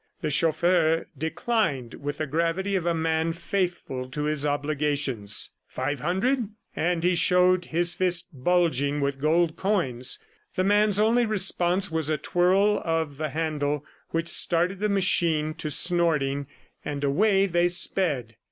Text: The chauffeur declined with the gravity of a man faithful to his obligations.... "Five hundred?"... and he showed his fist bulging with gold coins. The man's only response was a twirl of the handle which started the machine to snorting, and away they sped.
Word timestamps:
The 0.21 0.31
chauffeur 0.31 1.05
declined 1.15 1.93
with 1.93 2.17
the 2.17 2.25
gravity 2.25 2.75
of 2.75 2.87
a 2.87 2.93
man 2.95 3.33
faithful 3.33 4.09
to 4.09 4.23
his 4.23 4.47
obligations.... 4.47 5.51
"Five 5.67 5.99
hundred?"... 5.99 6.49
and 6.75 7.03
he 7.03 7.13
showed 7.13 7.65
his 7.65 7.93
fist 7.93 8.29
bulging 8.33 8.99
with 8.99 9.21
gold 9.21 9.55
coins. 9.57 10.17
The 10.55 10.63
man's 10.63 10.97
only 10.97 11.27
response 11.27 11.91
was 11.91 12.09
a 12.09 12.17
twirl 12.17 12.81
of 12.83 13.17
the 13.17 13.29
handle 13.29 13.85
which 14.09 14.29
started 14.29 14.79
the 14.79 14.89
machine 14.89 15.53
to 15.59 15.69
snorting, 15.69 16.47
and 16.83 17.03
away 17.03 17.45
they 17.45 17.67
sped. 17.67 18.37